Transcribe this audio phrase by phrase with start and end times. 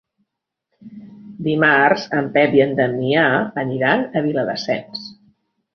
[1.49, 3.27] Dimarts en Pep i en Damià
[3.67, 5.11] aniran a Viladasens.